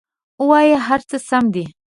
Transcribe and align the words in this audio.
ووایه 0.41 0.77
هر 0.87 0.99
څه 1.09 1.17
سم 1.27 1.45
دي! 1.55 1.65